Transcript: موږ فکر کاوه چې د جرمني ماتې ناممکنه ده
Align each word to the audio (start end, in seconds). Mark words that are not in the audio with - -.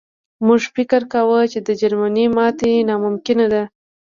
موږ 0.45 0.61
فکر 0.75 1.01
کاوه 1.11 1.39
چې 1.51 1.59
د 1.67 1.69
جرمني 1.81 2.25
ماتې 2.35 2.71
ناممکنه 2.89 3.45
ده 3.53 3.63